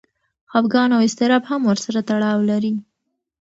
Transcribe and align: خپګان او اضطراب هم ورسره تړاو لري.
خپګان 0.51 0.89
او 0.95 1.01
اضطراب 1.07 1.43
هم 1.49 1.61
ورسره 1.69 1.99
تړاو 2.09 2.39
لري. 2.49 2.73